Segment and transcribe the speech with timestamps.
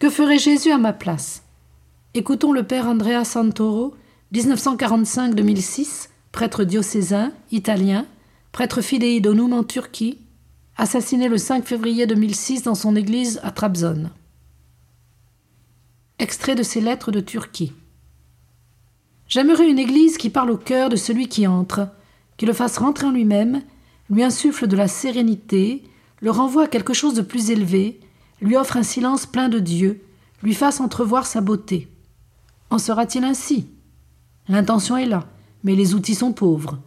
[0.00, 1.42] Que ferait Jésus à ma place?
[2.14, 3.94] Écoutons le père Andrea Santoro,
[4.32, 8.06] 1945-2006, prêtre diocésain, italien,
[8.50, 10.16] prêtre fidei d'Onum en Turquie,
[10.78, 14.08] assassiné le 5 février 2006 dans son église à Trabzon.
[16.18, 17.74] Extrait de ses lettres de Turquie.
[19.28, 21.88] J'aimerais une église qui parle au cœur de celui qui entre,
[22.38, 23.60] qui le fasse rentrer en lui-même,
[24.08, 25.84] lui insuffle de la sérénité,
[26.20, 28.00] le renvoie à quelque chose de plus élevé,
[28.40, 30.02] lui offre un silence plein de Dieu,
[30.42, 31.88] lui fasse entrevoir sa beauté.
[32.70, 33.66] En sera-t-il ainsi?
[34.48, 35.26] L'intention est là,
[35.62, 36.78] mais les outils sont pauvres.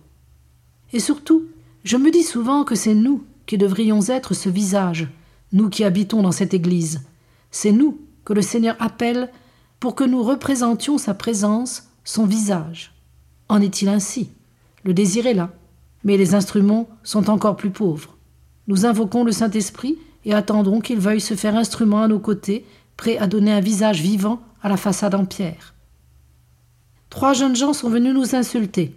[0.92, 1.44] Et surtout,
[1.84, 5.08] je me dis souvent que c'est nous qui devrions être ce visage,
[5.52, 7.02] nous qui habitons dans cette Église.
[7.52, 9.30] C'est nous que le Seigneur appelle
[9.80, 12.94] pour que nous représentions sa présence, son visage.
[13.50, 14.30] En est-il ainsi?
[14.84, 15.52] Le désir est là,
[16.04, 18.18] mais les instruments sont encore plus pauvres.
[18.68, 22.66] Nous invoquons le Saint-Esprit et attendons qu'il veuille se faire instrument à nos côtés,
[22.98, 25.74] prêt à donner un visage vivant à la façade en pierre.
[27.10, 28.96] Trois jeunes gens sont venus nous insulter.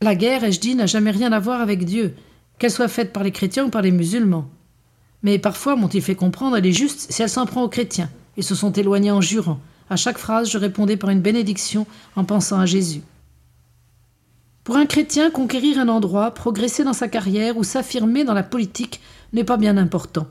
[0.00, 2.14] La guerre, ai-je dit, n'a jamais rien à voir avec Dieu,
[2.58, 4.48] qu'elle soit faite par les chrétiens ou par les musulmans.
[5.22, 8.10] Mais parfois, m'ont-ils fait comprendre, elle est juste si elle s'en prend aux chrétiens.
[8.36, 9.60] Ils se sont éloignés en jurant.
[9.90, 13.02] À chaque phrase, je répondais par une bénédiction en pensant à Jésus.
[14.62, 19.00] Pour un chrétien, conquérir un endroit, progresser dans sa carrière ou s'affirmer dans la politique
[19.32, 20.26] n'est pas bien important.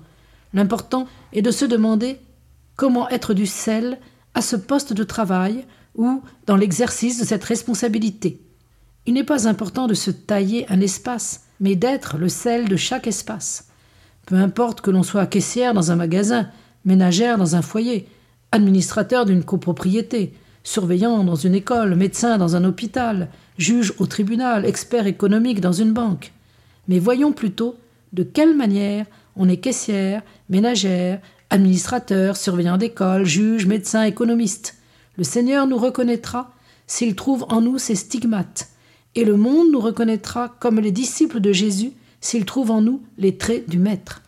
[0.53, 2.19] L'important est de se demander
[2.75, 3.99] comment être du sel
[4.33, 8.39] à ce poste de travail ou dans l'exercice de cette responsabilité.
[9.05, 13.07] Il n'est pas important de se tailler un espace, mais d'être le sel de chaque
[13.07, 13.67] espace.
[14.25, 16.49] Peu importe que l'on soit caissière dans un magasin,
[16.85, 18.07] ménagère dans un foyer,
[18.51, 20.33] administrateur d'une copropriété,
[20.63, 25.93] surveillant dans une école, médecin dans un hôpital, juge au tribunal, expert économique dans une
[25.93, 26.33] banque.
[26.87, 27.77] Mais voyons plutôt
[28.13, 31.19] de quelle manière on est caissière, ménagère,
[31.49, 34.77] administrateur, surveillant d'école, juge, médecin, économiste.
[35.17, 36.53] Le Seigneur nous reconnaîtra
[36.87, 38.69] s'il trouve en nous ses stigmates,
[39.15, 41.91] et le monde nous reconnaîtra comme les disciples de Jésus
[42.21, 44.21] s'il trouve en nous les traits du Maître.